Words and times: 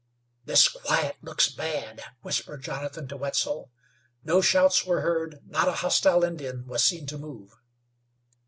"This 0.45 0.67
quiet 0.67 1.17
looks 1.21 1.47
bad," 1.47 2.01
whispered 2.21 2.63
Jonathan 2.63 3.07
to 3.09 3.17
Wetzel. 3.17 3.71
No 4.23 4.41
shouts 4.41 4.83
were 4.83 5.01
heard; 5.01 5.41
not 5.45 5.67
a 5.67 5.73
hostile 5.73 6.23
Indian 6.23 6.65
was 6.65 6.83
seen 6.83 7.05
to 7.05 7.19
move. 7.19 7.51